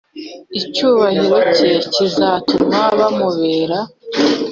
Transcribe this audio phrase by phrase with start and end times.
[0.59, 3.77] icyubahiro cye kizatuma bamubera